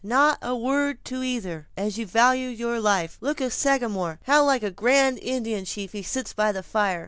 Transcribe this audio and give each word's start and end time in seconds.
"Not 0.03 0.39
a 0.41 0.55
word 0.55 1.05
to 1.05 1.21
either, 1.21 1.67
as 1.77 1.99
you 1.99 2.07
value 2.07 2.47
your 2.49 2.79
life. 2.79 3.19
Look 3.21 3.39
at 3.39 3.43
the 3.45 3.51
Sagamore, 3.51 4.19
how 4.23 4.43
like 4.45 4.63
a 4.63 4.71
grand 4.71 5.19
Indian 5.19 5.63
chief 5.63 5.91
he 5.91 6.01
sits 6.01 6.33
by 6.33 6.51
the 6.51 6.63
fire. 6.63 6.99